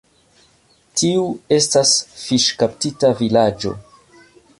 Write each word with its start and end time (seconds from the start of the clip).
Tiu 1.01 1.27
estas 1.57 1.91
fiŝkaptista 2.21 3.13
vilaĝo. 3.21 3.75